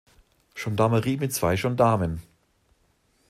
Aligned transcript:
Gendarmerie 0.55 1.17
mit 1.17 1.31
zwei 1.31 1.55
Gendarmen. 1.55 2.23